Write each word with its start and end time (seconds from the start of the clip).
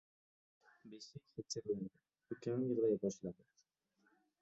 Beshik 0.93 1.27
g‘ichirlaydi. 1.35 1.91
Ukam 2.37 2.67
yig‘lay 2.73 3.01
boshlaydi. 3.07 3.51